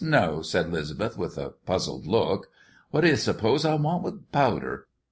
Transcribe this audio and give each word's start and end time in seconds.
no," 0.03 0.41
said 0.41 0.73
'Lisbeth, 0.73 1.15
with 1.15 1.37
a 1.37 1.51
puzzled 1.67 2.07
look. 2.07 2.49
"What 2.89 3.01
d' 3.01 3.09
you 3.09 3.15
s'pose 3.15 3.65
I 3.65 3.75
want 3.75 4.01
with 4.01 4.31
powder? 4.31 4.87